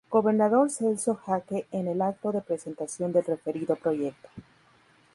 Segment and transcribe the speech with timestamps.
[0.09, 4.29] Gobernador Celso Jaque en el acto de presentación del referido proyecto.